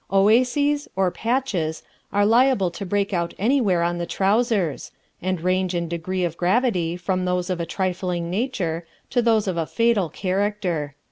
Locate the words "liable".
2.25-2.71